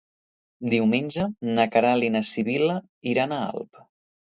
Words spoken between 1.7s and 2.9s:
Queralt i na Sibil·la